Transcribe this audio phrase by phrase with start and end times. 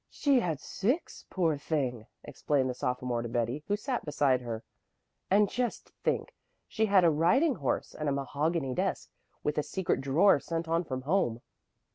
[0.09, 4.63] "She had six, poor thing!" explained the sophomore to Betty, who sat beside her.
[5.29, 6.33] "And just think!
[6.67, 9.11] She'd had a riding horse and a mahogany desk
[9.43, 11.41] with a secret drawer sent on from home.